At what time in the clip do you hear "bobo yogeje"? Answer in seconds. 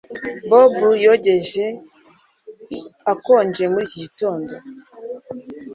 0.49-1.65